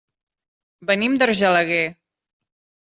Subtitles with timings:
[0.91, 1.85] Venim d'Argelaguer.